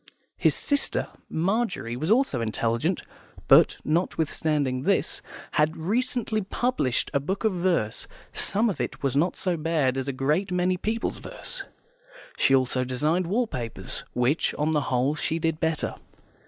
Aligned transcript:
His 0.35 0.55
sister 0.55 1.09
Margery 1.29 1.95
was 1.95 2.09
also 2.09 2.41
intelligent, 2.41 3.03
but, 3.47 3.77
notwithstanding 3.85 4.81
this, 4.81 5.21
had 5.51 5.77
recently 5.77 6.41
published 6.41 7.11
a 7.13 7.19
book 7.19 7.43
of 7.43 7.53
verse; 7.53 8.07
some 8.33 8.67
of 8.67 8.81
it 8.81 9.03
was 9.03 9.15
not 9.15 9.35
so 9.35 9.55
bad 9.57 9.99
as 9.99 10.07
a 10.07 10.11
great 10.11 10.51
many 10.51 10.75
people's 10.75 11.19
verse. 11.19 11.65
She 12.35 12.55
also 12.55 12.83
designed 12.83 13.27
wall 13.27 13.45
papers, 13.45 14.03
which 14.13 14.55
on 14.55 14.71
the 14.71 14.81
whole 14.89 15.13
she 15.13 15.37
did 15.37 15.59
better. 15.59 15.93